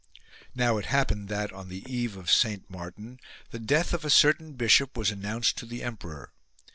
[0.55, 3.19] Now it happened that, on the eve of Saint Martin,
[3.51, 6.31] the death of a certain bishop was an nounced to the emperor.